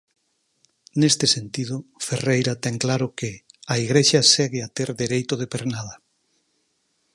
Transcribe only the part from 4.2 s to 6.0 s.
segue a ter dereito de pernada".